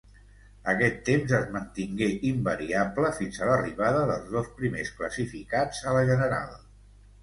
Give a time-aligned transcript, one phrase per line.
[0.71, 6.57] Aquest temps es mantingué invariable fins a l'arribada dels dos primers classificats a la general.